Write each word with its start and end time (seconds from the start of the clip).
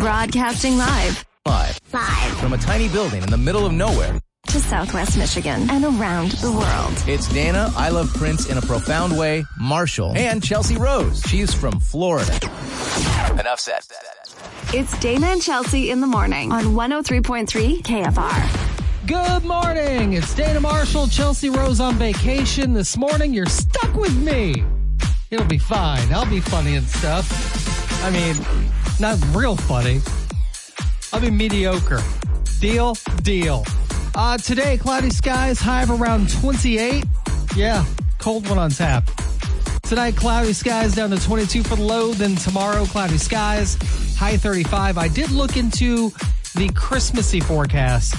Broadcasting 0.00 0.76
live 0.76 1.24
Live 1.46 1.80
Live 1.92 2.38
from 2.38 2.52
a 2.52 2.58
tiny 2.58 2.88
building 2.88 3.22
in 3.22 3.30
the 3.30 3.36
middle 3.38 3.64
of 3.66 3.72
nowhere. 3.72 4.20
to 4.48 4.60
Southwest 4.60 5.16
Michigan 5.16 5.68
and 5.70 5.84
around 5.84 6.32
the 6.32 6.52
world. 6.52 6.92
It's 7.08 7.28
Dana, 7.32 7.72
I 7.76 7.88
love 7.88 8.12
Prince 8.14 8.46
in 8.48 8.58
a 8.58 8.62
profound 8.62 9.16
way, 9.18 9.44
Marshall, 9.58 10.12
and 10.16 10.42
Chelsea 10.42 10.76
Rose. 10.76 11.22
She's 11.26 11.52
from 11.54 11.80
Florida. 11.80 12.32
Enough 13.40 13.58
said. 13.60 13.80
It's 14.74 14.98
Dana 15.00 15.28
and 15.28 15.42
Chelsea 15.42 15.90
in 15.90 16.00
the 16.00 16.06
morning 16.06 16.52
on 16.52 16.64
103.3 16.74 17.82
KFR. 17.82 19.06
Good 19.06 19.44
morning. 19.44 20.12
It's 20.14 20.34
Dana 20.34 20.60
Marshall, 20.60 21.06
Chelsea 21.08 21.48
Rose 21.48 21.80
on 21.80 21.94
vacation. 21.94 22.72
This 22.74 22.96
morning, 22.96 23.32
you're 23.32 23.46
stuck 23.46 23.94
with 23.94 24.16
me. 24.16 24.62
It'll 25.30 25.46
be 25.46 25.58
fine. 25.58 26.12
I'll 26.12 26.28
be 26.28 26.40
funny 26.40 26.76
and 26.76 26.86
stuff. 26.86 28.02
I 28.04 28.10
mean, 28.10 28.36
not 28.98 29.18
real 29.34 29.56
funny. 29.56 30.00
I'll 31.12 31.20
be 31.20 31.30
mediocre. 31.30 32.02
Deal? 32.60 32.96
Deal. 33.22 33.64
Uh, 34.14 34.38
today, 34.38 34.78
cloudy 34.78 35.10
skies, 35.10 35.60
high 35.60 35.82
of 35.82 35.90
around 35.90 36.30
28. 36.30 37.04
Yeah, 37.54 37.84
cold 38.18 38.48
one 38.48 38.58
on 38.58 38.70
tap. 38.70 39.08
Tonight, 39.82 40.16
cloudy 40.16 40.52
skies 40.52 40.94
down 40.94 41.10
to 41.10 41.18
22 41.18 41.62
for 41.62 41.76
the 41.76 41.82
low. 41.82 42.12
Then 42.12 42.34
tomorrow, 42.36 42.86
cloudy 42.86 43.18
skies, 43.18 43.76
high 44.16 44.36
35. 44.36 44.98
I 44.98 45.08
did 45.08 45.30
look 45.30 45.56
into 45.56 46.10
the 46.54 46.70
Christmassy 46.74 47.40
forecast, 47.40 48.14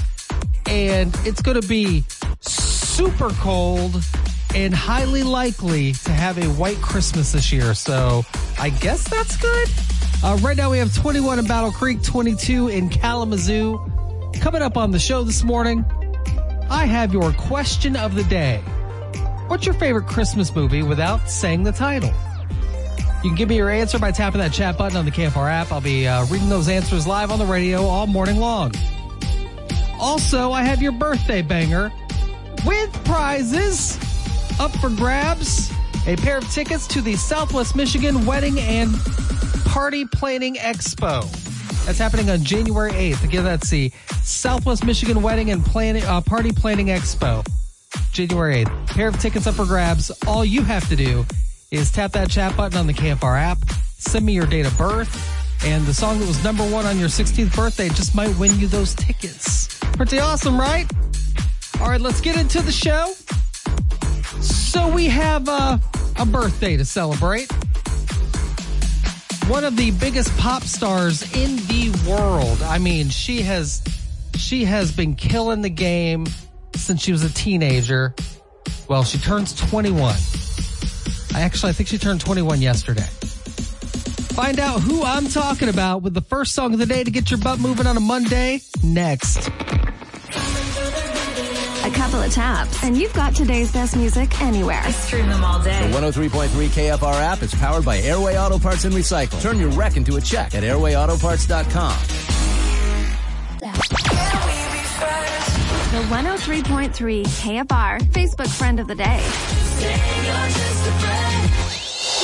and 0.68 1.16
it's 1.26 1.42
going 1.42 1.59
to 1.59 1.68
be 1.68 2.04
super 2.40 3.30
cold 3.32 4.04
and 4.56 4.73
highly 4.73 5.23
likely 5.23 5.94
to 5.94 6.12
have 6.12 6.38
a 6.38 6.48
white 6.52 6.82
Christmas 6.82 7.32
this 7.32 7.52
year. 7.52 7.73
So 7.73 8.23
I 8.59 8.70
guess 8.70 9.08
that's 9.09 9.36
good. 9.38 9.70
Uh, 10.24 10.38
right 10.42 10.58
now, 10.58 10.72
we 10.72 10.80
have 10.80 10.94
21 10.96 11.40
in 11.40 11.46
Battle 11.46 11.72
Creek, 11.72 12.02
22 12.02 12.70
in 12.70 12.90
Kalamazoo. 12.90 13.80
Coming 14.42 14.62
up 14.62 14.76
on 14.76 14.92
the 14.92 15.00
show 15.00 15.24
this 15.24 15.44
morning, 15.44 15.86
I 16.70 16.86
have 16.86 17.14
your 17.14 17.32
question 17.34 17.96
of 17.96 18.16
the 18.16 18.24
day. 18.24 18.58
What's 19.48 19.66
your 19.66 19.76
favorite 19.76 20.08
Christmas 20.08 20.54
movie 20.56 20.82
without 20.82 21.30
saying 21.30 21.64
the 21.64 21.72
title? 21.72 22.12
You 23.24 23.30
can 23.30 23.36
give 23.36 23.50
me 23.50 23.58
your 23.58 23.70
answer 23.70 24.00
by 24.00 24.12
tapping 24.12 24.40
that 24.40 24.54
chat 24.54 24.78
button 24.78 24.98
on 24.98 25.06
the 25.06 25.12
KFR 25.12 25.50
app. 25.50 25.72
I'll 25.72 25.82
be 25.82 26.08
uh, 26.08 26.26
reading 26.26 26.50
those 26.50 26.68
answers 26.68 27.06
live 27.06 27.31
on 27.31 27.40
the 27.40 27.46
radio 27.46 27.84
all 27.84 28.08
morning 28.08 28.38
long. 28.38 28.74
Also, 30.00 30.52
I 30.52 30.64
have 30.64 30.81
your 30.81 30.92
birthday 30.92 31.42
banger 31.42 31.92
with 32.66 32.92
prizes 33.06 33.98
up 34.59 34.72
for 34.78 34.90
grabs. 34.90 35.72
A 36.08 36.16
pair 36.16 36.38
of 36.38 36.50
tickets 36.50 36.88
to 36.88 37.02
the 37.02 37.17
Southwest 37.17 37.75
Michigan 37.75 38.25
Wedding 38.25 38.58
and 38.61 38.95
Party 39.66 40.05
Planning 40.05 40.55
Expo. 40.55 41.23
That's 41.86 41.97
happening 42.00 42.30
on 42.30 42.45
January 42.45 42.94
8th. 42.94 43.25
Again, 43.25 43.44
that's 43.44 43.69
the 43.69 43.91
Southwest 44.23 44.85
Michigan 44.85 45.22
Wedding 45.22 45.52
and 45.52 45.66
Planning 45.66 46.03
uh, 46.03 46.22
Party 46.22 46.53
Planning 46.53 46.88
Expo. 46.88 47.45
January 48.13 48.63
8th. 48.63 48.88
Pair 48.88 49.09
of 49.09 49.19
tickets 49.19 49.47
up 49.47 49.55
for 49.55 49.66
grabs. 49.66 50.09
All 50.25 50.45
you 50.45 50.61
have 50.61 50.88
to 50.88 50.95
do 50.95 51.25
is 51.72 51.91
tap 51.91 52.13
that 52.13 52.30
chat 52.30 52.55
button 52.55 52.80
on 52.80 52.88
the 52.88 52.94
KFR 52.94 53.38
app, 53.38 53.58
send 53.97 54.25
me 54.25 54.31
your 54.31 54.45
date 54.45 54.66
of 54.66 54.78
birth, 54.78 55.13
and 55.66 55.85
the 55.85 55.94
song 55.94 56.19
that 56.19 56.25
was 56.25 56.41
number 56.41 56.63
one 56.63 56.85
on 56.85 56.97
your 56.97 57.09
16th 57.09 57.53
birthday 57.53 57.89
just 57.89 58.16
might 58.16 58.33
win 58.39 58.58
you 58.61 58.67
those 58.67 58.95
tickets. 58.95 59.78
Pretty 59.97 60.19
awesome, 60.19 60.58
right? 60.58 60.89
All 61.81 61.89
right, 61.89 62.00
let's 62.00 62.22
get 62.22 62.38
into 62.38 62.61
the 62.61 62.72
show. 62.72 63.13
So 64.39 64.88
we 64.88 65.08
have 65.08 65.50
uh, 65.50 65.78
a 66.20 66.26
birthday 66.26 66.78
to 66.78 66.86
celebrate. 66.86 67.52
One 69.48 69.64
of 69.64 69.78
the 69.78 69.92
biggest 69.92 70.36
pop 70.38 70.64
stars 70.64 71.22
in 71.36 71.56
the 71.68 71.90
world. 72.09 72.62
I 72.64 72.80
mean, 72.80 73.09
she 73.09 73.42
has 73.44 73.82
she 74.36 74.66
has 74.66 74.92
been 74.92 75.16
killing 75.16 75.62
the 75.62 75.70
game 75.70 76.28
since 76.76 77.02
she 77.02 77.12
was 77.12 77.24
a 77.24 77.34
teenager. 77.34 78.14
Well, 78.88 79.03
she 79.03 79.18
turns 79.18 79.53
21. 79.53 80.16
I 81.34 81.41
actually 81.41 81.69
I 81.69 81.74
think 81.74 81.88
she 81.90 81.97
turned 81.97 82.22
21 82.22 82.62
yesterday. 82.62 83.08
Find 84.34 84.59
out 84.59 84.81
who 84.81 85.03
I'm 85.03 85.28
talking 85.28 85.70
about 85.70 86.03
with 86.03 86.14
the 86.14 86.22
first 86.22 86.53
song 86.53 86.74
of 86.74 86.80
the 86.80 86.86
day 86.86 87.03
to 87.03 87.09
get 87.09 87.31
your 87.31 87.40
butt 87.40 87.59
moving 87.59 87.88
on 87.88 87.97
a 87.97 88.00
Monday 88.00 88.62
next. 88.84 89.50
A 91.88 91.90
couple 91.92 92.22
of 92.22 92.30
taps, 92.34 92.84
and 92.84 92.98
you've 92.98 93.14
got 93.14 93.34
today's 93.34 93.72
best 93.72 93.96
music 93.96 94.42
anywhere. 94.42 94.84
Stream 94.92 95.30
them 95.30 95.42
all 95.42 95.64
day. 95.64 95.88
The 95.90 95.96
103.3 95.96 96.50
KFR 96.68 97.14
app 97.22 97.42
is 97.42 97.56
powered 97.56 97.86
by 97.86 98.00
Airway 98.00 98.38
Auto 98.38 98.59
Parts 98.59 98.84
and 98.84 98.94
Recycle. 98.94 99.42
Turn 99.42 99.58
your 99.58 99.70
wreck 99.70 99.96
into 99.96 100.18
a 100.18 100.22
check 100.22 100.53
at 100.53 100.64
airwayautoparts.com. 100.64 101.97
The 105.92 106.03
103.3 106.14 107.24
KFR 107.24 108.02
Facebook 108.12 108.50
friend 108.50 108.81
of 108.81 108.88
the 108.88 108.96
day. 108.96 109.24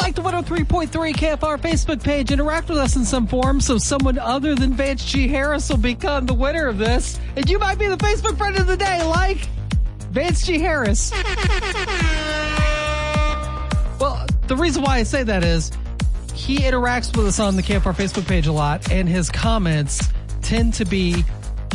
Like 0.02 0.16
the 0.16 0.22
103.3 0.22 0.90
KFR 1.14 1.58
Facebook 1.60 2.04
page, 2.04 2.32
interact 2.32 2.70
with 2.70 2.78
us 2.78 2.96
in 2.96 3.06
some 3.06 3.28
form 3.28 3.62
so 3.62 3.78
someone 3.78 4.18
other 4.18 4.56
than 4.56 4.74
Vance 4.74 5.06
G. 5.06 5.28
Harris 5.28 5.70
will 5.70 5.78
become 5.78 6.26
the 6.26 6.34
winner 6.34 6.68
of 6.68 6.78
this. 6.78 7.20
And 7.36 7.50
you 7.50 7.60
might 7.60 7.80
be 7.80 7.88
the 7.88 7.98
Facebook 7.98 8.38
friend 8.38 8.58
of 8.58 8.68
the 8.68 8.78
day, 8.78 9.04
like 9.04 9.48
Vance 10.12 10.46
G. 10.46 10.60
Harris. 10.60 11.12
Well, 14.00 14.26
the 14.48 14.56
reason 14.58 14.84
why 14.84 14.98
I 14.98 15.04
say 15.04 15.24
that 15.24 15.44
is 15.44 15.72
he 16.34 16.60
interacts 16.60 17.16
with 17.16 17.28
us 17.28 17.40
on 17.40 17.56
the 17.56 17.64
KFR 17.64 17.94
Facebook 17.94 18.28
page 18.28 18.48
a 18.48 18.52
lot, 18.52 18.92
and 18.92 19.08
his 19.08 19.30
comments 19.30 20.10
tend 20.42 20.74
to 20.76 20.86
be 20.86 21.24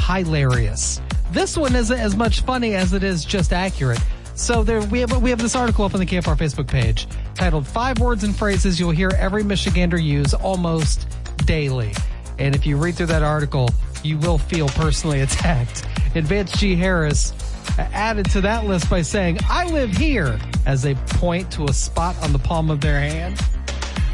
hilarious. 0.00 1.00
This 1.30 1.56
one 1.56 1.74
isn't 1.74 1.98
as 1.98 2.16
much 2.16 2.42
funny 2.42 2.74
as 2.74 2.92
it 2.92 3.02
is 3.02 3.24
just 3.24 3.52
accurate. 3.52 4.00
So 4.38 4.62
there, 4.62 4.80
we 4.82 5.00
have 5.00 5.20
we 5.20 5.30
have 5.30 5.40
this 5.40 5.56
article 5.56 5.84
up 5.84 5.94
on 5.94 6.00
the 6.00 6.06
KFR 6.06 6.36
Facebook 6.36 6.68
page 6.68 7.08
titled 7.34 7.66
Five 7.66 7.98
Words 7.98 8.22
and 8.22 8.34
Phrases 8.34 8.78
You'll 8.78 8.92
Hear 8.92 9.10
Every 9.18 9.42
Michigander 9.42 10.00
Use 10.00 10.32
Almost 10.32 11.08
Daily." 11.44 11.92
And 12.38 12.54
if 12.54 12.64
you 12.64 12.76
read 12.76 12.94
through 12.94 13.06
that 13.06 13.24
article, 13.24 13.68
you 14.04 14.16
will 14.16 14.38
feel 14.38 14.68
personally 14.68 15.20
attacked. 15.22 15.84
And 16.14 16.24
Vance 16.24 16.52
G. 16.52 16.76
Harris 16.76 17.32
added 17.78 18.30
to 18.30 18.40
that 18.42 18.64
list 18.64 18.88
by 18.88 19.02
saying, 19.02 19.40
"I 19.50 19.64
live 19.64 19.90
here," 19.90 20.38
as 20.66 20.82
they 20.82 20.94
point 20.94 21.50
to 21.52 21.64
a 21.64 21.72
spot 21.72 22.16
on 22.22 22.32
the 22.32 22.38
palm 22.38 22.70
of 22.70 22.80
their 22.80 23.00
hand. 23.00 23.40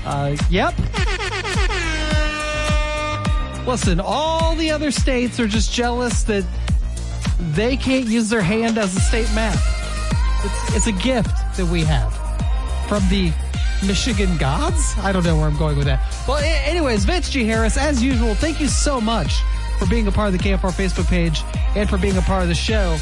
Uh, 0.07 0.37
yep. 0.49 0.75
Listen, 3.67 4.01
all 4.01 4.55
the 4.55 4.71
other 4.71 4.91
states 4.91 5.39
are 5.39 5.47
just 5.47 5.71
jealous 5.71 6.23
that 6.23 6.45
they 7.53 7.77
can't 7.77 8.07
use 8.07 8.31
their 8.31 8.41
hand 8.41 8.79
as 8.79 8.97
a 8.97 9.01
state 9.01 9.31
map. 9.35 9.59
It's, 10.45 10.77
it's 10.77 10.87
a 10.87 10.93
gift 10.93 11.31
that 11.57 11.67
we 11.67 11.83
have 11.85 12.13
from 12.89 13.03
the 13.09 13.33
Michigan 13.87 14.37
gods. 14.37 14.95
I 14.99 15.13
don't 15.13 15.25
know 15.25 15.37
where 15.37 15.47
I'm 15.47 15.57
going 15.57 15.77
with 15.77 15.87
that. 15.87 16.01
Well, 16.29 16.39
anyways, 16.39 17.05
Vince 17.05 17.31
G. 17.31 17.45
Harris, 17.45 17.77
as 17.77 18.03
usual, 18.03 18.35
thank 18.35 18.61
you 18.61 18.69
so 18.69 19.01
much 19.01 19.43
for 19.79 19.87
being 19.87 20.07
a 20.07 20.13
part 20.13 20.33
of 20.33 20.39
the 20.39 20.39
KFR 20.39 20.73
Facebook 20.73 21.09
page 21.09 21.43
and 21.75 21.89
for 21.89 21.99
being 21.99 22.17
a 22.17 22.23
part 22.23 22.43
of 22.43 22.49
the 22.49 22.55
show. 22.55 22.97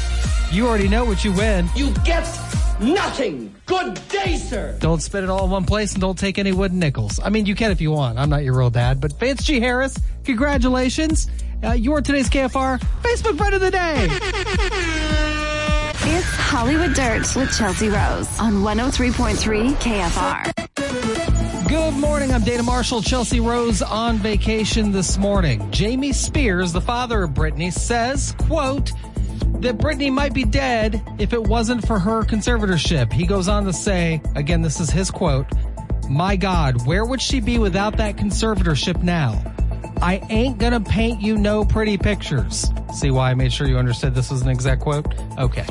You 0.51 0.67
already 0.67 0.87
know 0.87 1.05
what 1.05 1.23
you 1.23 1.33
win. 1.33 1.69
You 1.75 1.93
get 2.03 2.23
nothing. 2.79 3.53
Good 3.65 3.99
day, 4.09 4.37
sir. 4.37 4.77
Don't 4.79 5.01
spend 5.01 5.23
it 5.23 5.29
all 5.29 5.45
in 5.45 5.51
one 5.51 5.65
place 5.65 5.93
and 5.93 6.01
don't 6.01 6.17
take 6.17 6.37
any 6.37 6.51
wooden 6.51 6.79
nickels. 6.79 7.19
I 7.23 7.29
mean, 7.29 7.45
you 7.45 7.55
can 7.55 7.71
if 7.71 7.81
you 7.81 7.91
want. 7.91 8.17
I'm 8.19 8.29
not 8.29 8.43
your 8.43 8.57
real 8.57 8.69
dad, 8.69 8.99
but 9.01 9.13
Vance 9.19 9.43
G. 9.43 9.59
Harris, 9.59 9.97
congratulations. 10.23 11.29
Uh, 11.63 11.71
you're 11.71 12.01
today's 12.01 12.29
KFR 12.29 12.79
Facebook 13.01 13.37
friend 13.37 13.53
of 13.53 13.61
the 13.61 13.71
day. 13.71 14.99
Hollywood 16.53 16.93
Dirt 16.93 17.35
with 17.35 17.51
Chelsea 17.57 17.89
Rose 17.89 18.39
on 18.39 18.61
103.3 18.61 19.73
KFR. 19.77 21.67
Good 21.67 21.93
morning. 21.95 22.31
I'm 22.31 22.43
Dana 22.43 22.61
Marshall. 22.61 23.01
Chelsea 23.01 23.39
Rose 23.39 23.81
on 23.81 24.17
vacation 24.17 24.91
this 24.91 25.17
morning. 25.17 25.71
Jamie 25.71 26.13
Spears, 26.13 26.71
the 26.71 26.79
father 26.79 27.23
of 27.23 27.31
Britney, 27.31 27.73
says, 27.73 28.35
quote, 28.37 28.91
that 29.61 29.79
Britney 29.79 30.13
might 30.13 30.35
be 30.35 30.43
dead 30.43 31.01
if 31.17 31.33
it 31.33 31.41
wasn't 31.41 31.87
for 31.87 31.97
her 31.97 32.21
conservatorship. 32.21 33.11
He 33.11 33.25
goes 33.25 33.47
on 33.47 33.65
to 33.65 33.73
say, 33.73 34.21
again, 34.35 34.61
this 34.61 34.79
is 34.79 34.91
his 34.91 35.09
quote, 35.09 35.47
My 36.07 36.35
God, 36.35 36.85
where 36.85 37.03
would 37.03 37.19
she 37.19 37.39
be 37.39 37.57
without 37.57 37.97
that 37.97 38.15
conservatorship 38.15 39.01
now? 39.01 39.43
I 40.03 40.21
ain't 40.29 40.59
gonna 40.59 40.81
paint 40.81 41.19
you 41.19 41.35
no 41.35 41.65
pretty 41.65 41.97
pictures. 41.97 42.69
See 42.93 43.09
why 43.09 43.31
I 43.31 43.33
made 43.33 43.51
sure 43.51 43.67
you 43.67 43.79
understood 43.79 44.13
this 44.13 44.29
was 44.29 44.43
an 44.43 44.49
exact 44.49 44.81
quote? 44.81 45.07
Okay. 45.39 45.65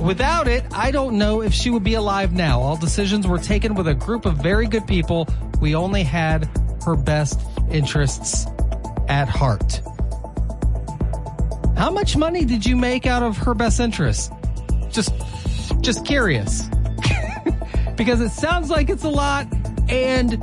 Without 0.00 0.46
it, 0.48 0.64
I 0.72 0.90
don't 0.90 1.18
know 1.18 1.42
if 1.42 1.52
she 1.52 1.70
would 1.70 1.84
be 1.84 1.94
alive 1.94 2.32
now. 2.32 2.60
All 2.60 2.76
decisions 2.76 3.26
were 3.26 3.38
taken 3.38 3.74
with 3.74 3.88
a 3.88 3.94
group 3.94 4.26
of 4.26 4.36
very 4.38 4.66
good 4.66 4.86
people. 4.86 5.28
We 5.60 5.74
only 5.74 6.02
had 6.04 6.48
her 6.84 6.94
best 6.96 7.40
interests 7.70 8.46
at 9.08 9.28
heart. 9.28 9.80
How 11.76 11.90
much 11.90 12.16
money 12.16 12.44
did 12.44 12.64
you 12.64 12.76
make 12.76 13.06
out 13.06 13.22
of 13.22 13.36
her 13.38 13.54
best 13.54 13.80
interests? 13.80 14.30
Just, 14.90 15.12
just 15.80 16.04
curious. 16.04 16.62
because 17.96 18.20
it 18.20 18.30
sounds 18.30 18.70
like 18.70 18.90
it's 18.90 19.04
a 19.04 19.10
lot 19.10 19.46
and 19.88 20.38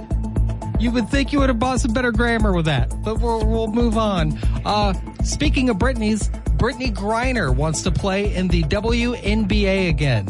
You 0.79 0.91
would 0.91 1.09
think 1.09 1.31
you 1.31 1.39
would 1.39 1.49
have 1.49 1.59
bought 1.59 1.79
some 1.79 1.93
better 1.93 2.11
grammar 2.11 2.53
with 2.53 2.65
that, 2.65 2.93
but 3.03 3.21
we'll, 3.21 3.45
we'll 3.45 3.67
move 3.67 3.97
on. 3.97 4.37
Uh, 4.65 4.93
speaking 5.23 5.69
of 5.69 5.77
Britney's, 5.77 6.29
Brittney 6.65 6.91
Griner 6.91 7.55
wants 7.55 7.83
to 7.83 7.91
play 7.91 8.33
in 8.33 8.47
the 8.47 8.63
WNBA 8.63 9.87
again. 9.87 10.27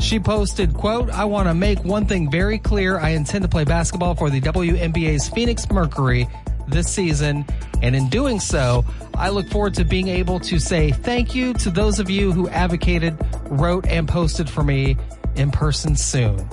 She 0.00 0.20
posted, 0.20 0.74
quote, 0.74 1.08
I 1.08 1.24
want 1.24 1.48
to 1.48 1.54
make 1.54 1.82
one 1.82 2.04
thing 2.04 2.30
very 2.30 2.58
clear. 2.58 2.98
I 2.98 3.12
intend 3.12 3.40
to 3.44 3.48
play 3.48 3.64
basketball 3.64 4.14
for 4.14 4.28
the 4.28 4.38
WNBA's 4.38 5.30
Phoenix 5.30 5.70
Mercury 5.70 6.28
this 6.68 6.92
season. 6.92 7.46
And 7.80 7.96
in 7.96 8.10
doing 8.10 8.38
so, 8.38 8.84
I 9.14 9.30
look 9.30 9.48
forward 9.48 9.72
to 9.76 9.84
being 9.86 10.08
able 10.08 10.40
to 10.40 10.58
say 10.58 10.90
thank 10.90 11.34
you 11.34 11.54
to 11.54 11.70
those 11.70 11.98
of 11.98 12.10
you 12.10 12.32
who 12.32 12.50
advocated, 12.50 13.16
wrote, 13.44 13.86
and 13.86 14.06
posted 14.06 14.50
for 14.50 14.62
me 14.62 14.98
in 15.36 15.50
person 15.50 15.96
soon. 15.96 16.46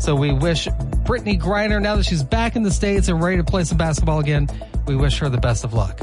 So 0.00 0.16
we 0.16 0.32
wish 0.32 0.66
Brittney 1.04 1.40
Griner, 1.40 1.80
now 1.80 1.94
that 1.94 2.06
she's 2.06 2.24
back 2.24 2.56
in 2.56 2.64
the 2.64 2.72
States 2.72 3.06
and 3.06 3.22
ready 3.22 3.36
to 3.36 3.44
play 3.44 3.62
some 3.62 3.78
basketball 3.78 4.18
again, 4.18 4.48
we 4.88 4.96
wish 4.96 5.20
her 5.20 5.28
the 5.28 5.38
best 5.38 5.62
of 5.62 5.74
luck. 5.74 6.00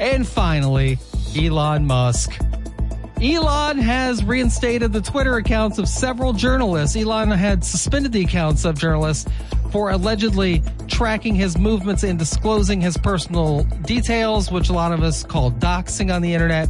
And 0.00 0.26
finally, 0.26 0.98
Elon 1.36 1.86
Musk. 1.86 2.38
Elon 3.20 3.78
has 3.78 4.22
reinstated 4.22 4.92
the 4.92 5.00
Twitter 5.00 5.36
accounts 5.36 5.78
of 5.78 5.88
several 5.88 6.32
journalists. 6.32 6.96
Elon 6.96 7.30
had 7.30 7.64
suspended 7.64 8.12
the 8.12 8.22
accounts 8.22 8.64
of 8.64 8.78
journalists 8.78 9.28
for 9.72 9.90
allegedly 9.90 10.62
tracking 10.86 11.34
his 11.34 11.58
movements 11.58 12.04
and 12.04 12.18
disclosing 12.18 12.80
his 12.80 12.96
personal 12.96 13.64
details, 13.82 14.50
which 14.50 14.68
a 14.68 14.72
lot 14.72 14.92
of 14.92 15.02
us 15.02 15.24
call 15.24 15.50
doxing 15.50 16.14
on 16.14 16.22
the 16.22 16.32
internet. 16.32 16.68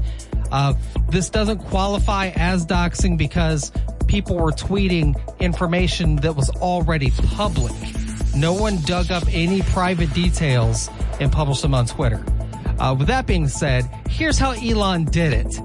Uh, 0.50 0.72
this 1.10 1.28
doesn't 1.28 1.58
qualify 1.58 2.28
as 2.36 2.64
doxing 2.64 3.18
because 3.18 3.70
people 4.06 4.36
were 4.36 4.50
tweeting 4.50 5.14
information 5.40 6.16
that 6.16 6.34
was 6.34 6.48
already 6.56 7.10
public. 7.10 7.74
No 8.34 8.54
one 8.54 8.80
dug 8.82 9.10
up 9.10 9.24
any 9.30 9.62
private 9.62 10.12
details 10.14 10.88
and 11.20 11.30
published 11.30 11.62
them 11.62 11.74
on 11.74 11.86
Twitter. 11.86 12.24
Uh, 12.78 12.94
with 12.98 13.08
that 13.08 13.26
being 13.26 13.48
said, 13.48 13.84
here's 14.08 14.38
how 14.38 14.52
Elon 14.52 15.04
did 15.06 15.32
it. 15.32 15.58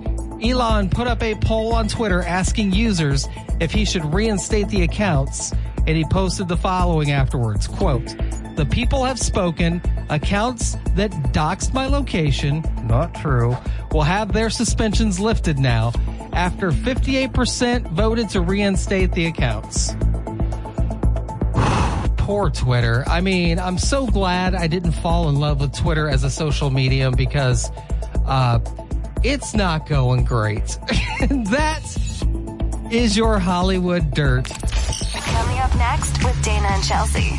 Elon 0.44 0.90
put 0.90 1.08
up 1.08 1.22
a 1.22 1.36
poll 1.36 1.74
on 1.74 1.88
Twitter 1.88 2.22
asking 2.22 2.74
users 2.74 3.28
if 3.60 3.72
he 3.72 3.86
should 3.86 4.04
reinstate 4.14 4.68
the 4.70 4.82
accounts, 4.82 5.54
and 5.86 5.96
he 5.96 6.04
posted 6.06 6.48
the 6.48 6.58
following 6.58 7.12
afterwards, 7.12 7.68
quote, 7.68 8.16
the 8.56 8.66
people 8.66 9.04
have 9.04 9.20
spoken. 9.20 9.82
Accounts 10.10 10.78
that 10.96 11.12
doxed 11.34 11.74
my 11.74 11.88
location, 11.88 12.64
not 12.84 13.16
true, 13.16 13.58
will 13.92 14.04
have 14.04 14.32
their 14.32 14.50
suspensions 14.52 15.20
lifted 15.20 15.58
now 15.58 15.92
after 16.34 16.72
58% 16.72 17.90
voted 17.92 18.30
to 18.30 18.42
reinstate 18.42 19.12
the 19.14 19.26
accounts. 19.26 19.96
Poor 22.34 22.50
Twitter. 22.50 23.04
I 23.06 23.22
mean, 23.22 23.60
I'm 23.60 23.78
so 23.78 24.08
glad 24.08 24.56
I 24.56 24.66
didn't 24.66 24.94
fall 24.94 25.30
in 25.30 25.36
love 25.36 25.62
with 25.62 25.72
Twitter 25.78 26.10
as 26.10 26.24
a 26.24 26.32
social 26.32 26.72
medium 26.72 27.14
because 27.16 27.70
uh, 28.26 28.58
it's 29.22 29.54
not 29.54 29.88
going 29.88 30.26
great. 30.26 30.66
that 31.30 31.84
is 32.90 33.16
your 33.16 33.38
Hollywood 33.38 34.16
dirt. 34.16 34.50
Coming 34.50 35.60
up 35.60 35.76
next 35.76 36.24
with 36.24 36.44
Dana 36.44 36.70
and 36.72 36.84
Chelsea. 36.84 37.36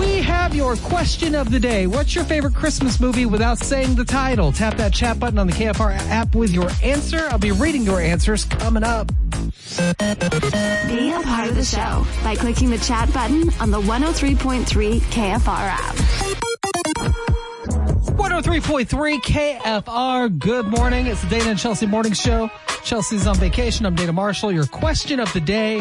We 0.00 0.16
have 0.16 0.52
your 0.52 0.74
question 0.78 1.36
of 1.36 1.52
the 1.52 1.60
day. 1.60 1.86
What's 1.86 2.16
your 2.16 2.24
favorite 2.24 2.56
Christmas 2.56 2.98
movie 2.98 3.26
without 3.26 3.58
saying 3.58 3.94
the 3.94 4.04
title? 4.04 4.50
Tap 4.50 4.78
that 4.78 4.92
chat 4.92 5.20
button 5.20 5.38
on 5.38 5.46
the 5.46 5.52
KFR 5.52 5.96
app 6.08 6.34
with 6.34 6.50
your 6.50 6.68
answer. 6.82 7.28
I'll 7.30 7.38
be 7.38 7.52
reading 7.52 7.82
your 7.84 8.00
answers 8.00 8.44
coming 8.46 8.82
up. 8.82 9.12
Be 9.76 11.12
a 11.12 11.20
part 11.22 11.48
of 11.48 11.54
the 11.56 11.64
show 11.64 12.06
by 12.22 12.34
clicking 12.34 12.68
the 12.68 12.76
chat 12.76 13.10
button 13.14 13.48
on 13.58 13.70
the 13.70 13.80
103.3 13.80 15.00
KFR 15.00 15.48
app. 15.48 15.94
103.3 18.18 19.22
KFR. 19.22 20.38
Good 20.38 20.66
morning. 20.66 21.06
It's 21.06 21.22
the 21.22 21.28
Dana 21.28 21.50
and 21.50 21.58
Chelsea 21.58 21.86
Morning 21.86 22.12
Show. 22.12 22.50
Chelsea's 22.84 23.26
on 23.26 23.36
vacation. 23.36 23.86
I'm 23.86 23.94
Dana 23.94 24.12
Marshall. 24.12 24.52
Your 24.52 24.66
question 24.66 25.18
of 25.20 25.32
the 25.32 25.40
day. 25.40 25.80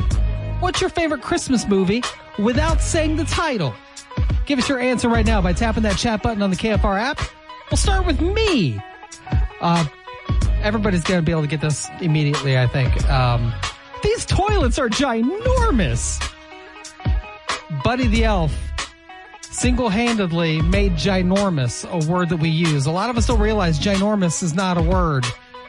What's 0.61 0.79
your 0.79 0.89
favorite 0.89 1.21
Christmas 1.21 1.67
movie 1.67 2.01
without 2.39 2.81
saying 2.81 3.17
the 3.17 3.25
title? 3.25 3.73
Give 4.45 4.57
us 4.57 4.69
your 4.69 4.79
answer 4.79 5.09
right 5.09 5.25
now 5.25 5.41
by 5.41 5.51
tapping 5.51 5.83
that 5.83 5.97
chat 5.97 6.23
button 6.23 6.41
on 6.41 6.49
the 6.49 6.55
KFR 6.55 6.97
app. 6.97 7.19
We'll 7.69 7.77
start 7.77 8.05
with 8.05 8.21
me. 8.21 8.81
Uh, 9.59 9.85
everybody's 10.61 11.03
going 11.03 11.19
to 11.19 11.25
be 11.25 11.33
able 11.33 11.41
to 11.41 11.47
get 11.47 11.59
this 11.59 11.89
immediately, 11.99 12.57
I 12.57 12.67
think. 12.67 13.09
Um, 13.09 13.53
these 14.03 14.25
toilets 14.25 14.79
are 14.79 14.89
ginormous. 14.89 16.21
Buddy 17.83 18.07
the 18.07 18.25
Elf 18.25 18.53
single 19.51 19.89
handedly 19.89 20.61
made 20.61 20.93
ginormous 20.93 21.85
a 21.89 22.09
word 22.11 22.29
that 22.29 22.37
we 22.37 22.49
use. 22.49 22.85
A 22.85 22.91
lot 22.91 23.09
of 23.09 23.17
us 23.17 23.27
don't 23.27 23.39
realize 23.39 23.79
ginormous 23.79 24.41
is 24.41 24.53
not 24.53 24.77
a 24.77 24.81
word, 24.81 25.25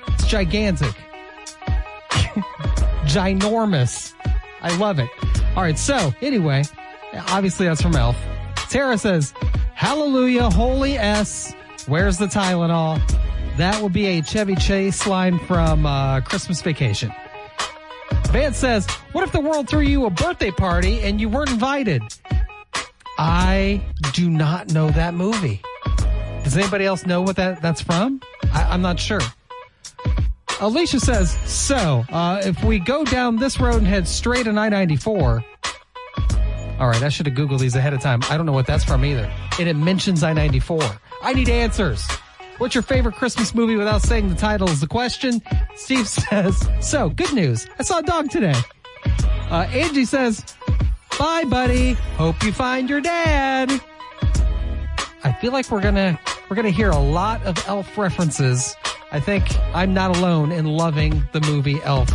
it's 0.09 0.27
gigantic. 0.27 0.95
ginormous. 3.05 4.15
I 4.63 4.77
love 4.77 4.99
it. 4.99 5.09
All 5.57 5.63
right, 5.63 5.79
so 5.79 6.15
anyway, 6.23 6.65
obviously 7.29 7.67
that's 7.67 7.83
from 7.83 7.97
Elf. 7.97 8.17
Tara 8.71 8.97
says, 8.97 9.35
Hallelujah, 9.75 10.49
holy 10.49 10.97
S. 10.97 11.53
Where's 11.87 12.17
the 12.17 12.27
Tylenol? 12.27 13.01
That 13.57 13.83
would 13.83 13.93
be 13.93 14.07
a 14.07 14.23
Chevy 14.23 14.55
Chase 14.55 15.07
line 15.07 15.39
from 15.41 15.85
uh, 15.85 16.21
Christmas 16.23 16.63
Vacation. 16.63 17.13
Vance 18.33 18.57
says, 18.57 18.87
What 19.13 19.25
if 19.25 19.33
the 19.33 19.41
world 19.41 19.69
threw 19.69 19.81
you 19.83 20.07
a 20.07 20.11
birthday 20.11 20.51
party 20.51 21.01
and 21.01 21.21
you 21.21 21.29
weren't 21.29 21.51
invited? 21.51 22.03
I 23.19 23.83
do 24.15 24.31
not 24.31 24.73
know 24.73 24.89
that 24.91 25.13
movie. 25.13 25.61
Does 26.43 26.57
anybody 26.57 26.87
else 26.87 27.05
know 27.05 27.21
what 27.21 27.37
that, 27.37 27.61
that's 27.61 27.83
from? 27.83 28.23
I, 28.51 28.75
am 28.75 28.81
not 28.81 28.99
sure. 28.99 29.21
Alicia 30.61 30.99
says, 30.99 31.31
So, 31.45 32.07
uh, 32.09 32.41
if 32.43 32.65
we 32.65 32.79
go 32.79 33.05
down 33.05 33.37
this 33.37 33.61
road 33.61 33.77
and 33.77 33.87
head 33.87 34.09
straight 34.09 34.45
to 34.45 34.51
I 34.51 34.71
94, 34.71 35.45
all 36.81 36.89
right, 36.89 37.03
I 37.03 37.11
should 37.11 37.27
have 37.27 37.37
Googled 37.37 37.61
these 37.61 37.77
ahead 37.77 37.93
of 37.93 38.01
time. 38.01 38.23
I 38.31 38.39
don't 38.39 38.47
know 38.47 38.53
what 38.53 38.67
that's 38.67 38.83
from 38.83 39.05
either. 39.05 39.31
And 39.59 39.69
it 39.69 39.77
mentions 39.77 40.23
I 40.23 40.33
94. 40.33 40.81
I 41.21 41.35
need 41.35 41.51
answers. 41.51 42.09
What's 42.63 42.77
your 42.77 42.83
favorite 42.83 43.17
Christmas 43.17 43.57
movie 43.57 43.75
without 43.75 44.03
saying 44.03 44.29
the 44.29 44.37
title 44.37 44.69
is 44.69 44.81
the 44.81 44.87
question? 44.87 45.43
Steve 45.75 46.07
says, 46.31 46.69
so 46.81 47.09
good 47.09 47.33
news. 47.33 47.67
I 47.81 47.83
saw 47.83 47.99
a 47.99 48.05
dog 48.05 48.31
today. 48.31 48.55
Uh, 49.51 49.67
Angie 49.73 50.05
says, 50.05 50.45
bye 51.19 51.43
buddy. 51.43 51.95
Hope 52.17 52.41
you 52.45 52.53
find 52.53 52.89
your 52.89 53.01
dad. 53.01 53.69
I 55.25 55.33
feel 55.41 55.51
like 55.51 55.73
we're 55.73 55.81
gonna, 55.81 56.17
we're 56.49 56.55
gonna 56.55 56.71
hear 56.71 56.91
a 56.91 57.01
lot 57.01 57.43
of 57.43 57.59
elf 57.67 57.99
references. 57.99 58.77
I 59.11 59.19
think 59.19 59.45
I'm 59.75 59.93
not 59.93 60.17
alone 60.17 60.53
in 60.53 60.67
loving 60.67 61.25
the 61.33 61.41
movie 61.41 61.83
Elf. 61.83 62.11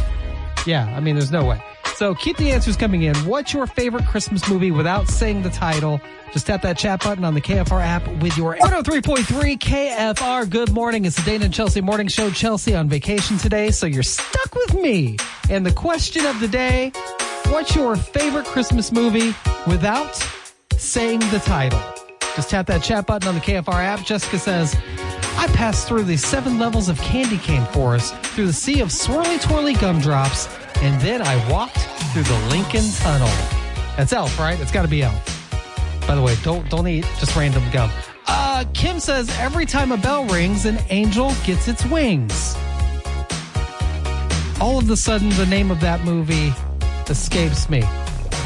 Yeah, 0.65 0.85
I 0.95 1.01
mean, 1.01 1.15
there's 1.17 1.29
no 1.29 1.43
way. 1.43 1.61
So 1.97 2.13
keep 2.13 2.37
the 2.37 2.51
answers 2.51 2.77
coming 2.77 3.01
in. 3.01 3.15
What's 3.25 3.53
your 3.53 3.65
favorite 3.65 4.05
Christmas 4.05 4.47
movie 4.47 4.69
without 4.69 5.07
saying 5.07 5.41
the 5.41 5.49
title? 5.49 5.99
Just 6.31 6.45
tap 6.45 6.61
that 6.61 6.77
chat 6.77 7.03
button 7.03 7.25
on 7.25 7.33
the 7.33 7.41
KFR 7.41 7.81
app 7.81 8.07
with 8.21 8.37
your 8.37 8.55
103.3 8.57 9.57
KFR. 9.57 10.47
Good 10.47 10.71
morning. 10.73 11.05
It's 11.05 11.15
the 11.15 11.23
Dana 11.23 11.45
and 11.45 11.53
Chelsea 11.55 11.81
Morning 11.81 12.07
Show. 12.07 12.29
Chelsea 12.29 12.75
on 12.75 12.87
vacation 12.87 13.39
today, 13.39 13.71
so 13.71 13.87
you're 13.87 14.03
stuck 14.03 14.53
with 14.53 14.75
me. 14.75 15.17
And 15.49 15.65
the 15.65 15.71
question 15.71 16.23
of 16.27 16.39
the 16.39 16.47
day, 16.47 16.91
what's 17.47 17.75
your 17.75 17.95
favorite 17.95 18.45
Christmas 18.45 18.91
movie 18.91 19.33
without 19.65 20.23
saying 20.77 21.21
the 21.31 21.41
title? 21.47 21.81
Just 22.35 22.51
tap 22.51 22.67
that 22.67 22.83
chat 22.83 23.07
button 23.07 23.27
on 23.27 23.33
the 23.33 23.41
KFR 23.41 23.73
app. 23.73 24.05
Jessica 24.05 24.37
says, 24.37 24.75
I 25.39 25.47
passed 25.53 25.87
through 25.87 26.03
the 26.03 26.17
seven 26.17 26.59
levels 26.59 26.89
of 26.89 27.01
candy 27.01 27.39
cane 27.39 27.65
forest, 27.73 28.15
through 28.17 28.45
the 28.45 28.53
sea 28.53 28.81
of 28.81 28.89
swirly 28.89 29.41
twirly 29.41 29.73
gumdrops, 29.73 30.47
and 30.81 30.99
then 31.01 31.21
I 31.21 31.35
walked 31.51 31.77
through 32.13 32.23
the 32.23 32.39
Lincoln 32.49 32.89
Tunnel. 32.97 33.27
That's 33.95 34.13
Elf, 34.13 34.37
right? 34.39 34.59
It's 34.59 34.71
got 34.71 34.83
to 34.83 34.87
be 34.87 35.03
Elf. 35.03 35.37
By 36.07 36.15
the 36.15 36.21
way, 36.21 36.35
don't 36.43 36.69
don't 36.69 36.87
eat 36.87 37.05
just 37.19 37.35
random 37.35 37.63
gum. 37.71 37.91
Uh, 38.27 38.65
Kim 38.73 38.99
says 38.99 39.29
every 39.39 39.65
time 39.65 39.91
a 39.91 39.97
bell 39.97 40.25
rings, 40.25 40.65
an 40.65 40.79
angel 40.89 41.33
gets 41.45 41.67
its 41.67 41.85
wings. 41.85 42.55
All 44.59 44.77
of 44.77 44.89
a 44.89 44.97
sudden, 44.97 45.29
the 45.29 45.45
name 45.45 45.69
of 45.69 45.79
that 45.81 46.03
movie 46.03 46.53
escapes 47.09 47.69
me, 47.69 47.83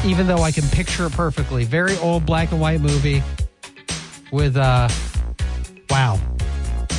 even 0.04 0.26
though 0.26 0.42
I 0.42 0.50
can 0.52 0.64
picture 0.68 1.06
it 1.06 1.12
perfectly. 1.12 1.64
Very 1.64 1.96
old 1.98 2.26
black 2.26 2.52
and 2.52 2.60
white 2.60 2.80
movie 2.80 3.22
with 4.30 4.56
uh, 4.56 4.88
wow, 5.88 6.18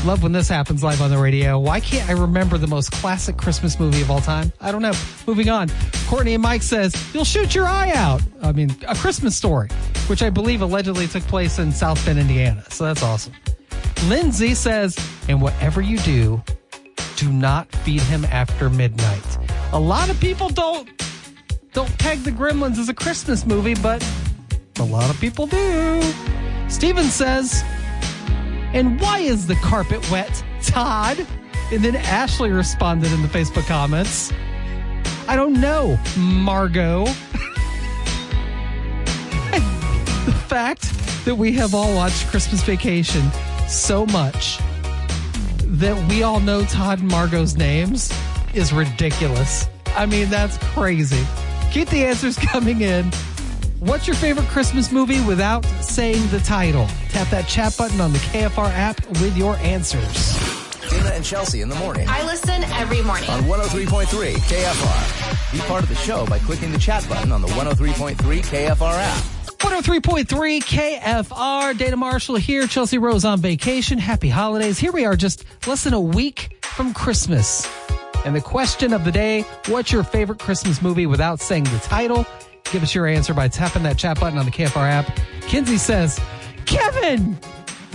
Love 0.06 0.22
when 0.22 0.34
this 0.34 0.50
happens 0.50 0.84
live 0.84 1.02
on 1.02 1.10
the 1.10 1.18
radio. 1.18 1.58
Why 1.58 1.80
can't 1.80 2.10
I 2.10 2.12
remember 2.12 2.58
the 2.58 2.68
most 2.68 2.92
classic 2.92 3.38
Christmas 3.38 3.80
movie 3.80 4.02
of 4.02 4.12
all 4.12 4.20
time? 4.20 4.52
I 4.60 4.70
don't 4.70 4.82
know. 4.82 4.92
Moving 5.26 5.48
on. 5.48 5.70
Courtney 6.08 6.34
and 6.34 6.44
Mike 6.44 6.62
says, 6.62 6.94
You'll 7.14 7.24
shoot 7.24 7.56
your 7.56 7.66
eye 7.66 7.92
out. 7.92 8.22
I 8.42 8.52
mean, 8.52 8.76
a 8.86 8.96
Christmas 8.96 9.38
story, 9.38 9.70
which 10.08 10.22
I 10.22 10.30
believe 10.30 10.62
allegedly 10.62 11.08
took 11.08 11.24
place 11.24 11.58
in 11.58 11.72
South 11.72 12.06
Bend, 12.06 12.20
Indiana. 12.20 12.66
So 12.70 12.84
that's 12.84 13.02
awesome. 13.02 13.32
Lindsay 14.08 14.56
says, 14.56 14.98
And 15.30 15.42
whatever 15.42 15.80
you 15.80 15.98
do, 16.00 16.44
do 17.16 17.32
not 17.32 17.72
feed 17.72 18.02
him 18.02 18.26
after 18.26 18.70
midnight. 18.70 19.38
A 19.72 19.80
lot 19.80 20.10
of 20.10 20.20
people 20.20 20.50
don't 20.50 20.90
don't 21.72 21.98
peg 21.98 22.20
the 22.24 22.32
Gremlins 22.32 22.78
as 22.78 22.90
a 22.90 22.94
Christmas 22.94 23.46
movie, 23.46 23.76
but 23.76 24.06
a 24.80 24.84
lot 24.84 25.10
of 25.10 25.18
people 25.22 25.48
do. 25.48 26.02
Steven 26.68 27.06
says, 27.06 27.64
and 28.74 29.00
why 29.00 29.20
is 29.20 29.48
the 29.48 29.56
carpet 29.56 30.10
wet, 30.12 30.44
Todd? 30.62 31.26
And 31.72 31.84
then 31.84 31.96
Ashley 31.96 32.52
responded 32.52 33.12
in 33.12 33.22
the 33.22 33.28
Facebook 33.28 33.68
comments, 33.68 34.32
I 35.28 35.36
don't 35.36 35.60
know, 35.60 35.98
Margot. 36.18 37.06
the 40.26 40.36
fact 40.48 40.92
that 41.26 41.36
we 41.36 41.54
have 41.54 41.74
all 41.74 41.96
watched 41.96 42.28
Christmas 42.28 42.62
Vacation 42.64 43.24
so 43.68 44.06
much 44.08 44.60
that 45.66 46.10
we 46.10 46.24
all 46.24 46.40
know 46.40 46.64
Todd 46.66 47.00
and 47.00 47.10
Margot's 47.10 47.56
names 47.56 48.14
is 48.54 48.72
ridiculous. 48.74 49.68
I 49.96 50.06
mean, 50.06 50.30
that's 50.30 50.58
crazy. 50.58 51.26
Keep 51.72 51.90
the 51.90 52.06
answers 52.06 52.38
coming 52.52 52.82
in. 52.82 53.12
What's 53.84 54.08
your 54.08 54.16
favorite 54.16 54.48
Christmas 54.48 54.94
movie 54.94 55.20
without 55.26 55.66
saying 55.82 56.30
the 56.30 56.40
title? 56.40 56.88
Tap 57.10 57.30
that 57.32 57.50
chat 57.50 57.76
button 57.78 58.00
on 58.00 58.14
the 58.14 58.20
KFR 58.20 58.70
app 58.70 59.06
with 59.20 59.36
your 59.36 59.58
answers. 59.58 60.40
Dana 60.90 61.10
and 61.10 61.26
Chelsea 61.26 61.60
in 61.60 61.68
the 61.68 61.76
morning 61.76 62.08
I 62.08 62.26
listen 62.26 62.64
every 62.64 63.02
morning. 63.02 63.30
on 63.30 63.42
103.3 63.42 64.06
KFR. 64.36 65.52
Be 65.52 65.60
part 65.68 65.84
of 65.84 65.90
the 65.90 65.96
show 65.96 66.26
by 66.28 66.40
clicking 66.40 66.72
the 66.72 66.78
chat 66.78 67.06
button 67.10 67.34
on 67.34 67.42
the 67.42 67.50
103.3 67.50 68.16
KFR 68.16 68.94
app. 68.94 69.24
103.3 69.60 70.64
KFR. 70.64 71.78
Dana 71.78 71.98
Marshall 71.98 72.38
here. 72.38 72.68
Chelsea 72.68 72.98
Rose 72.98 73.26
on 73.26 73.42
vacation. 73.42 73.98
Happy 73.98 74.30
holidays. 74.30 74.80
Here 74.80 74.94
we 74.94 75.04
are 75.04 75.18
just 75.18 75.44
less 75.68 75.84
than 75.84 75.94
a 75.94 76.00
week 76.00 76.58
from 76.62 76.94
Christmas. 76.94 77.70
And 78.24 78.34
the 78.34 78.40
question 78.40 78.94
of 78.94 79.04
the 79.04 79.12
day, 79.12 79.42
what's 79.68 79.92
your 79.92 80.04
favorite 80.04 80.40
Christmas 80.40 80.82
movie 80.82 81.06
without 81.06 81.42
saying 81.42 81.66
the 81.66 81.80
title? 81.80 82.26
Give 82.74 82.82
us 82.82 82.96
your 82.96 83.06
answer 83.06 83.36
by 83.36 83.50
tapping 83.50 83.84
that 83.84 84.00
chat 84.00 84.20
button 84.20 84.40
on 84.40 84.46
the 84.46 84.52
KFR 84.52 84.90
app. 84.90 85.16
Kinsey 85.42 85.78
says, 85.78 86.20
Kevin! 86.66 87.38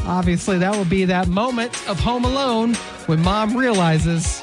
Obviously, 0.04 0.56
that 0.58 0.73
will 0.73 0.85
be 0.85 1.04
that 1.04 1.26
moment 1.26 1.73
of 1.88 1.99
Home 1.99 2.25
Alone 2.25 2.75
when 3.06 3.20
mom 3.20 3.56
realizes 3.56 4.40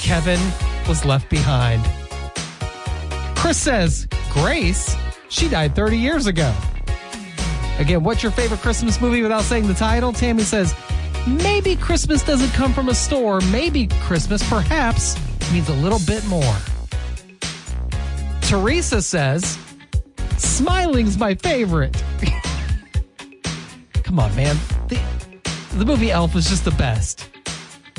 Kevin 0.00 0.40
was 0.88 1.04
left 1.04 1.30
behind. 1.30 1.84
Chris 3.36 3.56
says, 3.56 4.08
Grace? 4.32 4.96
She 5.28 5.48
died 5.48 5.76
30 5.76 5.96
years 5.96 6.26
ago. 6.26 6.52
Again, 7.78 8.02
what's 8.02 8.24
your 8.24 8.32
favorite 8.32 8.58
Christmas 8.58 9.00
movie 9.00 9.22
without 9.22 9.44
saying 9.44 9.68
the 9.68 9.74
title? 9.74 10.12
Tammy 10.12 10.42
says, 10.42 10.74
maybe 11.28 11.76
Christmas 11.76 12.24
doesn't 12.24 12.50
come 12.54 12.72
from 12.72 12.88
a 12.88 12.94
store. 12.94 13.40
Maybe 13.52 13.86
Christmas, 14.00 14.42
perhaps, 14.48 15.14
means 15.52 15.68
a 15.68 15.74
little 15.74 16.00
bit 16.08 16.26
more. 16.26 16.56
Teresa 18.48 19.02
says, 19.02 19.58
smiling's 20.38 21.18
my 21.18 21.34
favorite. 21.34 22.02
Come 24.02 24.18
on, 24.18 24.34
man. 24.34 24.56
The, 24.88 24.98
the 25.74 25.84
movie 25.84 26.10
Elf 26.10 26.34
is 26.34 26.48
just 26.48 26.64
the 26.64 26.70
best. 26.70 27.28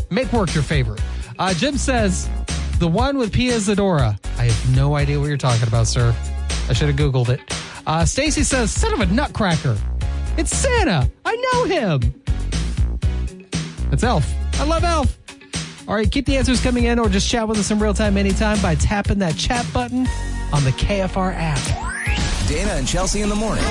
Make 0.09 0.33
work 0.33 0.55
your 0.55 0.63
favorite. 0.63 1.03
Uh, 1.37 1.53
Jim 1.53 1.77
says, 1.77 2.27
the 2.79 2.87
one 2.87 3.19
with 3.19 3.31
Pia 3.31 3.57
Zadora. 3.57 4.17
I 4.39 4.45
have 4.45 4.75
no 4.75 4.95
idea 4.95 5.19
what 5.19 5.27
you're 5.27 5.37
talking 5.37 5.67
about, 5.67 5.85
sir. 5.85 6.15
I 6.67 6.73
should 6.73 6.87
have 6.87 6.97
Googled 6.97 7.29
it. 7.29 7.41
Uh, 7.85 8.03
Stacy 8.03 8.41
says, 8.41 8.71
son 8.71 8.91
of 8.91 9.01
a 9.01 9.05
nutcracker. 9.05 9.77
It's 10.35 10.49
Santa. 10.49 11.11
I 11.25 11.35
know 11.35 11.65
him. 11.65 12.23
It's 13.91 14.03
Elf. 14.03 14.27
I 14.59 14.63
love 14.63 14.83
Elf. 14.83 15.15
All 15.87 15.93
right, 15.93 16.11
keep 16.11 16.25
the 16.25 16.37
answers 16.37 16.59
coming 16.59 16.85
in 16.85 16.97
or 16.97 17.07
just 17.07 17.29
chat 17.29 17.47
with 17.47 17.59
us 17.59 17.69
in 17.69 17.77
real 17.77 17.93
time 17.93 18.17
anytime 18.17 18.59
by 18.63 18.73
tapping 18.73 19.19
that 19.19 19.35
chat 19.37 19.63
button 19.71 20.07
on 20.53 20.63
the 20.63 20.71
KFR 20.71 21.33
app. 21.35 21.59
Dana 22.47 22.71
and 22.71 22.87
Chelsea 22.87 23.21
in 23.21 23.29
the 23.29 23.35
morning. 23.35 23.63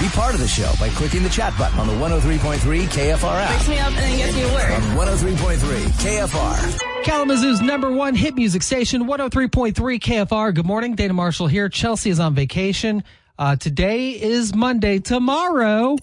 Be 0.00 0.08
part 0.10 0.34
of 0.34 0.40
the 0.40 0.46
show 0.46 0.72
by 0.78 0.90
clicking 0.90 1.22
the 1.22 1.28
chat 1.28 1.56
button 1.58 1.78
on 1.80 1.86
the 1.86 1.92
103.3 1.94 2.58
KFR 2.58 3.42
app. 3.42 3.50
Wakes 3.50 3.68
me 3.68 3.78
up 3.78 3.88
and 3.88 3.96
then 3.96 4.18
gets 4.18 4.36
me 4.36 4.42
to 4.42 4.48
work. 4.52 4.70
On 4.70 4.82
103.3 5.06 5.56
KFR. 6.28 7.04
Kalamazoo's 7.04 7.60
number 7.60 7.90
one 7.90 8.14
hit 8.14 8.36
music 8.36 8.62
station, 8.62 9.06
103.3 9.06 9.74
KFR. 9.74 10.54
Good 10.54 10.66
morning. 10.66 10.94
Dana 10.94 11.14
Marshall 11.14 11.48
here. 11.48 11.68
Chelsea 11.68 12.10
is 12.10 12.20
on 12.20 12.34
vacation. 12.34 13.02
Uh, 13.38 13.56
today 13.56 14.10
is 14.10 14.54
Monday. 14.54 14.98
Tomorrow, 14.98 15.96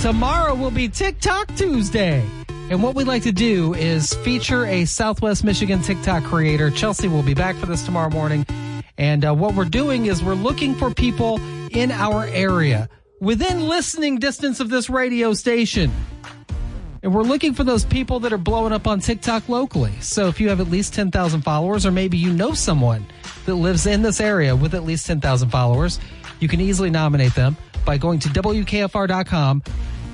tomorrow 0.00 0.54
will 0.54 0.70
be 0.70 0.88
TikTok 0.88 1.54
Tuesday. 1.56 2.24
And 2.70 2.84
what 2.84 2.94
we'd 2.94 3.08
like 3.08 3.24
to 3.24 3.32
do 3.32 3.74
is 3.74 4.14
feature 4.14 4.64
a 4.64 4.84
Southwest 4.84 5.42
Michigan 5.42 5.82
TikTok 5.82 6.22
creator. 6.22 6.70
Chelsea 6.70 7.08
will 7.08 7.24
be 7.24 7.34
back 7.34 7.56
for 7.56 7.66
this 7.66 7.84
tomorrow 7.84 8.10
morning. 8.10 8.46
And 8.96 9.24
uh, 9.24 9.34
what 9.34 9.56
we're 9.56 9.64
doing 9.64 10.06
is 10.06 10.22
we're 10.22 10.34
looking 10.34 10.76
for 10.76 10.94
people 10.94 11.40
in 11.72 11.90
our 11.90 12.26
area 12.26 12.88
within 13.20 13.66
listening 13.66 14.20
distance 14.20 14.60
of 14.60 14.68
this 14.68 14.88
radio 14.88 15.34
station. 15.34 15.90
And 17.02 17.12
we're 17.12 17.24
looking 17.24 17.54
for 17.54 17.64
those 17.64 17.84
people 17.84 18.20
that 18.20 18.32
are 18.32 18.38
blowing 18.38 18.72
up 18.72 18.86
on 18.86 19.00
TikTok 19.00 19.48
locally. 19.48 19.92
So 20.00 20.28
if 20.28 20.40
you 20.40 20.48
have 20.50 20.60
at 20.60 20.70
least 20.70 20.94
10,000 20.94 21.42
followers, 21.42 21.84
or 21.84 21.90
maybe 21.90 22.18
you 22.18 22.32
know 22.32 22.54
someone 22.54 23.04
that 23.46 23.56
lives 23.56 23.86
in 23.86 24.02
this 24.02 24.20
area 24.20 24.54
with 24.54 24.76
at 24.76 24.84
least 24.84 25.08
10,000 25.08 25.50
followers, 25.50 25.98
you 26.38 26.46
can 26.46 26.60
easily 26.60 26.90
nominate 26.90 27.34
them 27.34 27.56
by 27.84 27.98
going 27.98 28.20
to 28.20 28.28
WKFR.com, 28.28 29.64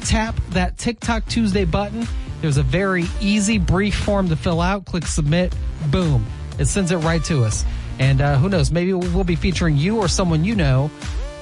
tap 0.00 0.34
that 0.50 0.78
TikTok 0.78 1.26
Tuesday 1.26 1.66
button. 1.66 2.08
There's 2.46 2.58
a 2.58 2.62
very 2.62 3.06
easy, 3.20 3.58
brief 3.58 3.96
form 3.96 4.28
to 4.28 4.36
fill 4.36 4.60
out. 4.60 4.84
Click 4.84 5.04
submit. 5.04 5.52
Boom. 5.90 6.24
It 6.60 6.66
sends 6.66 6.92
it 6.92 6.98
right 6.98 7.24
to 7.24 7.42
us. 7.42 7.64
And 7.98 8.20
uh, 8.20 8.38
who 8.38 8.48
knows, 8.48 8.70
maybe 8.70 8.92
we'll 8.92 9.24
be 9.24 9.34
featuring 9.34 9.76
you 9.76 9.98
or 9.98 10.06
someone 10.06 10.44
you 10.44 10.54
know 10.54 10.88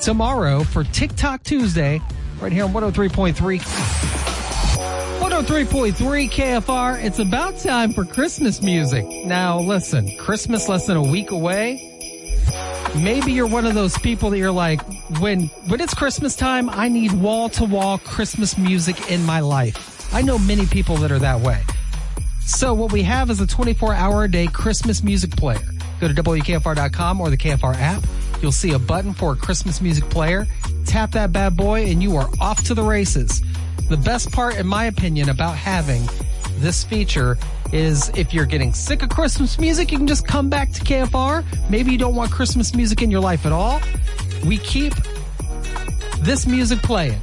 tomorrow 0.01 0.65
for 0.65 0.83
TikTok 0.83 1.43
Tuesday 1.43 2.01
right 2.41 2.51
here 2.51 2.65
on 2.65 2.73
103.3 2.73 3.35
103.3 3.35 6.31
KFR. 6.31 7.05
It's 7.05 7.19
about 7.19 7.59
time 7.59 7.93
for 7.93 8.07
Christmas 8.07 8.63
music. 8.63 9.05
Now, 9.27 9.61
listen, 9.61 10.17
Christmas 10.17 10.71
less 10.71 10.87
than 10.87 10.97
a 10.97 11.03
week 11.03 11.33
away. 11.33 11.91
Maybe 12.97 13.33
you're 13.33 13.47
one 13.47 13.67
of 13.67 13.75
those 13.75 13.99
people 13.99 14.31
that 14.31 14.39
you're 14.39 14.51
like, 14.51 14.81
when 15.21 15.49
when 15.69 15.83
it's 15.83 15.93
Christmas 15.93 16.35
time, 16.35 16.71
I 16.71 16.89
need 16.89 17.13
wall 17.13 17.51
to 17.51 17.67
wall 17.67 17.99
Christmas 17.99 18.57
music 18.57 19.11
in 19.11 19.23
my 19.27 19.41
life. 19.41 19.94
I 20.15 20.23
know 20.23 20.39
many 20.39 20.65
people 20.67 20.97
that 20.99 21.11
are 21.11 21.19
that 21.19 21.41
way. 21.41 21.61
So 22.41 22.73
what 22.73 22.93
we 22.93 23.03
have 23.03 23.31
is 23.31 23.41
a 23.41 23.49
24 23.49 23.95
hour 23.95 24.25
a 24.25 24.31
day 24.31 24.47
Christmas 24.47 25.03
music 25.03 25.33
player. 25.33 25.59
Go 26.01 26.07
to 26.07 26.15
WKFR.com 26.15 27.21
or 27.21 27.31
the 27.31 27.37
KFR 27.37 27.75
app. 27.75 28.05
You'll 28.41 28.53
see 28.53 28.75
a 28.75 28.79
button 28.79 29.13
for 29.13 29.33
a 29.33 29.37
Christmas 29.37 29.81
music 29.81 30.09
player. 30.11 30.47
Tap 30.87 31.11
that 31.13 31.33
bad 31.33 31.57
boy 31.57 31.87
and 31.87 32.01
you 32.01 32.15
are 32.15 32.29
off 32.41 32.63
to 32.65 32.75
the 32.75 32.83
races. 32.83 33.43
The 33.89 33.97
best 33.97 34.31
part, 34.31 34.57
in 34.57 34.69
my 34.69 34.85
opinion, 34.85 35.31
about 35.31 35.57
having 35.57 36.09
this 36.59 36.85
feature 36.85 37.37
is 37.73 38.09
if 38.11 38.33
you're 38.33 38.47
getting 38.47 38.73
sick 38.73 39.03
of 39.03 39.09
Christmas 39.09 39.59
music, 39.59 39.91
you 39.91 39.99
can 39.99 40.07
just 40.07 40.29
come 40.29 40.49
back 40.49 40.71
to 40.75 40.81
KFR. 40.81 41.45
Maybe 41.69 41.91
you 41.91 41.99
don't 41.99 42.15
want 42.15 42.31
Christmas 42.31 42.73
music 42.73 43.03
in 43.03 43.11
your 43.11 43.21
life 43.21 43.45
at 43.47 43.51
all. 43.53 43.81
We 44.47 44.59
keep 44.59 44.95
this 46.21 46.47
music 46.47 46.79
playing. 46.83 47.21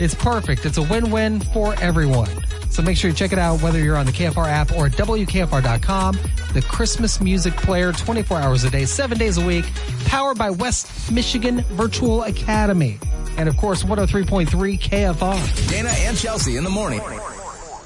It's 0.00 0.14
perfect. 0.14 0.64
It's 0.64 0.78
a 0.78 0.82
win-win 0.82 1.40
for 1.40 1.74
everyone. 1.80 2.28
So 2.70 2.82
make 2.82 2.96
sure 2.96 3.10
you 3.10 3.16
check 3.16 3.32
it 3.32 3.38
out 3.38 3.60
whether 3.60 3.78
you're 3.80 3.96
on 3.96 4.06
the 4.06 4.12
KFR 4.12 4.46
app 4.46 4.72
or 4.72 4.86
at 4.86 4.92
WKFR.com. 4.92 6.18
The 6.52 6.62
Christmas 6.62 7.20
music 7.20 7.56
player 7.56 7.92
24 7.92 8.38
hours 8.38 8.64
a 8.64 8.70
day, 8.70 8.84
seven 8.84 9.18
days 9.18 9.36
a 9.38 9.44
week, 9.44 9.64
powered 10.04 10.38
by 10.38 10.50
West 10.50 11.10
Michigan 11.10 11.62
Virtual 11.72 12.22
Academy. 12.22 12.98
And 13.36 13.48
of 13.48 13.56
course, 13.56 13.82
103.3 13.82 14.46
KFR. 14.78 15.68
Dana 15.68 15.90
and 15.90 16.16
Chelsea 16.16 16.56
in 16.56 16.64
the 16.64 16.70
morning. 16.70 17.00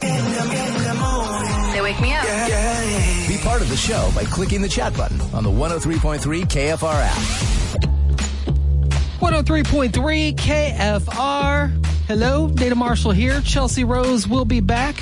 They 0.02 1.80
wake 1.80 2.00
me 2.00 2.12
up. 2.12 2.24
Be 3.28 3.38
part 3.38 3.62
of 3.62 3.68
the 3.70 3.76
show 3.76 4.10
by 4.14 4.24
clicking 4.24 4.60
the 4.60 4.68
chat 4.68 4.94
button 4.96 5.20
on 5.32 5.44
the 5.44 5.50
103.3 5.50 6.20
KFR 6.20 6.94
app. 6.94 7.16
103.3 9.20 10.34
KFR. 10.36 11.81
Hello, 12.08 12.48
Dana 12.48 12.74
Marshall 12.74 13.12
here. 13.12 13.40
Chelsea 13.42 13.84
Rose 13.84 14.26
will 14.26 14.44
be 14.44 14.60
back 14.60 14.96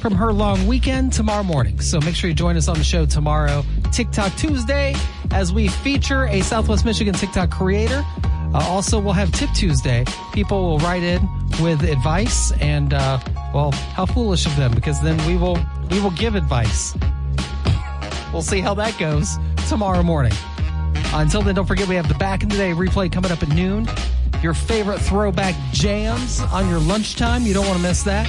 from 0.00 0.14
her 0.14 0.32
long 0.32 0.66
weekend 0.66 1.12
tomorrow 1.12 1.44
morning. 1.44 1.80
So 1.80 2.00
make 2.00 2.16
sure 2.16 2.28
you 2.28 2.34
join 2.34 2.56
us 2.56 2.66
on 2.66 2.76
the 2.76 2.84
show 2.84 3.06
tomorrow, 3.06 3.64
TikTok 3.92 4.34
Tuesday, 4.34 4.94
as 5.30 5.52
we 5.52 5.68
feature 5.68 6.26
a 6.26 6.40
Southwest 6.40 6.84
Michigan 6.84 7.14
TikTok 7.14 7.50
creator. 7.50 8.04
Uh, 8.52 8.58
also, 8.68 8.98
we'll 8.98 9.12
have 9.12 9.30
Tip 9.32 9.48
Tuesday. 9.54 10.04
People 10.32 10.60
will 10.62 10.78
write 10.80 11.04
in 11.04 11.26
with 11.62 11.82
advice 11.84 12.50
and, 12.60 12.92
uh, 12.92 13.20
well, 13.54 13.70
how 13.70 14.04
foolish 14.04 14.44
of 14.44 14.54
them 14.56 14.72
because 14.74 15.00
then 15.00 15.16
we 15.28 15.36
will 15.36 15.58
we 15.90 16.00
will 16.00 16.10
give 16.10 16.34
advice. 16.34 16.96
We'll 18.32 18.42
see 18.42 18.60
how 18.60 18.74
that 18.74 18.98
goes 18.98 19.38
tomorrow 19.68 20.02
morning. 20.02 20.32
Until 21.14 21.42
then, 21.42 21.54
don't 21.54 21.66
forget 21.66 21.86
we 21.86 21.94
have 21.94 22.08
the 22.08 22.14
Back 22.14 22.42
in 22.42 22.48
the 22.48 22.56
Day 22.56 22.72
replay 22.72 23.10
coming 23.10 23.30
up 23.30 23.42
at 23.42 23.48
noon. 23.50 23.88
Your 24.44 24.52
favorite 24.52 24.98
throwback 24.98 25.54
jams 25.72 26.42
on 26.52 26.68
your 26.68 26.78
lunchtime. 26.78 27.44
You 27.44 27.54
don't 27.54 27.64
want 27.64 27.78
to 27.78 27.82
miss 27.82 28.02
that. 28.02 28.28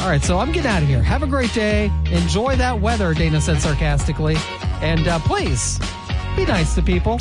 All 0.00 0.06
right, 0.10 0.22
so 0.22 0.38
I'm 0.38 0.52
getting 0.52 0.70
out 0.70 0.82
of 0.82 0.88
here. 0.88 1.02
Have 1.02 1.22
a 1.22 1.26
great 1.26 1.54
day. 1.54 1.90
Enjoy 2.10 2.54
that 2.56 2.78
weather, 2.82 3.14
Dana 3.14 3.40
said 3.40 3.62
sarcastically. 3.62 4.36
And 4.82 5.08
uh, 5.08 5.18
please 5.20 5.80
be 6.36 6.44
nice 6.44 6.74
to 6.74 6.82
people. 6.82 7.18